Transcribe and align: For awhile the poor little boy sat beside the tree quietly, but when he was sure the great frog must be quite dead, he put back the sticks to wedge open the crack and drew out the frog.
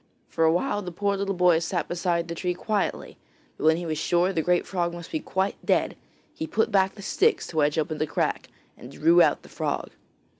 For 0.29 0.45
awhile 0.45 0.81
the 0.81 0.91
poor 0.91 1.15
little 1.15 1.35
boy 1.35 1.59
sat 1.59 1.87
beside 1.87 2.27
the 2.27 2.33
tree 2.33 2.55
quietly, 2.55 3.19
but 3.55 3.65
when 3.65 3.77
he 3.77 3.85
was 3.85 3.99
sure 3.99 4.33
the 4.33 4.41
great 4.41 4.65
frog 4.65 4.95
must 4.95 5.11
be 5.11 5.19
quite 5.19 5.63
dead, 5.63 5.95
he 6.33 6.47
put 6.47 6.71
back 6.71 6.95
the 6.95 7.03
sticks 7.03 7.45
to 7.49 7.57
wedge 7.57 7.77
open 7.77 7.99
the 7.99 8.07
crack 8.07 8.49
and 8.75 8.91
drew 8.91 9.21
out 9.21 9.43
the 9.43 9.47
frog. 9.49 9.91